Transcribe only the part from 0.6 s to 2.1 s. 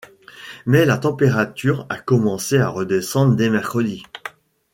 Mais la température a